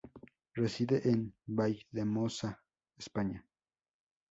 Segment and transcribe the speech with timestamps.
[0.55, 2.59] Reside en Valldemosa,
[2.97, 3.45] España.